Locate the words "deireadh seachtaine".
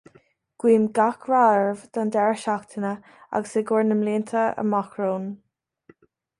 2.15-2.95